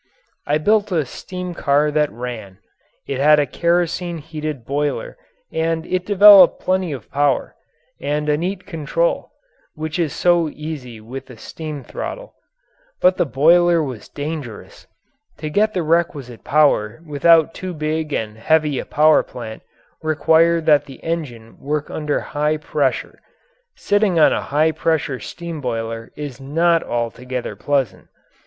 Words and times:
I 0.47 0.57
built 0.57 0.91
a 0.91 1.05
steam 1.05 1.53
car 1.53 1.91
that 1.91 2.11
ran. 2.11 2.57
It 3.05 3.19
had 3.19 3.39
a 3.39 3.45
kerosene 3.45 4.17
heated 4.17 4.65
boiler 4.65 5.15
and 5.51 5.85
it 5.85 6.07
developed 6.07 6.59
plenty 6.59 6.91
of 6.91 7.11
power 7.11 7.53
and 8.01 8.27
a 8.27 8.35
neat 8.35 8.65
control 8.65 9.29
which 9.75 9.99
is 9.99 10.11
so 10.11 10.49
easy 10.49 10.99
with 10.99 11.29
a 11.29 11.37
steam 11.37 11.83
throttle. 11.83 12.33
But 12.99 13.17
the 13.17 13.27
boiler 13.27 13.83
was 13.83 14.09
dangerous. 14.09 14.87
To 15.37 15.51
get 15.51 15.75
the 15.75 15.83
requisite 15.83 16.43
power 16.43 16.99
without 17.05 17.53
too 17.53 17.71
big 17.75 18.11
and 18.11 18.37
heavy 18.39 18.79
a 18.79 18.85
power 18.85 19.21
plant 19.21 19.61
required 20.01 20.65
that 20.65 20.85
the 20.85 20.97
engine 21.03 21.59
work 21.59 21.91
under 21.91 22.19
high 22.21 22.57
pressure; 22.57 23.19
sitting 23.75 24.17
on 24.17 24.33
a 24.33 24.41
high 24.49 24.71
pressure 24.71 25.19
steam 25.19 25.61
boiler 25.61 26.11
is 26.15 26.41
not 26.41 26.81
altogether 26.81 27.55
pleasant. 27.55 28.07